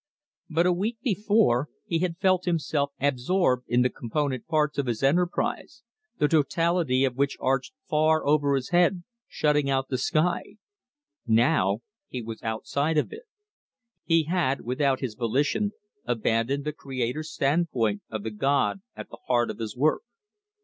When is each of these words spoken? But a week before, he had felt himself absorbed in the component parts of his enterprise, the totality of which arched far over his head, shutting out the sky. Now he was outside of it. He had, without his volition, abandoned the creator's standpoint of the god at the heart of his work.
But 0.49 0.65
a 0.65 0.73
week 0.73 0.97
before, 1.03 1.67
he 1.85 1.99
had 1.99 2.17
felt 2.17 2.45
himself 2.45 2.91
absorbed 2.99 3.65
in 3.69 3.83
the 3.83 3.89
component 3.91 4.47
parts 4.47 4.79
of 4.79 4.87
his 4.87 5.03
enterprise, 5.03 5.83
the 6.17 6.27
totality 6.27 7.05
of 7.05 7.15
which 7.17 7.37
arched 7.39 7.75
far 7.87 8.25
over 8.25 8.55
his 8.55 8.69
head, 8.69 9.03
shutting 9.27 9.69
out 9.69 9.89
the 9.89 9.99
sky. 9.99 10.55
Now 11.27 11.81
he 12.09 12.19
was 12.23 12.41
outside 12.41 12.97
of 12.97 13.13
it. 13.13 13.25
He 14.03 14.23
had, 14.23 14.61
without 14.61 15.01
his 15.01 15.13
volition, 15.13 15.71
abandoned 16.03 16.63
the 16.63 16.73
creator's 16.73 17.31
standpoint 17.31 18.01
of 18.09 18.23
the 18.23 18.31
god 18.31 18.81
at 18.95 19.11
the 19.11 19.19
heart 19.27 19.51
of 19.51 19.59
his 19.59 19.77
work. 19.77 20.01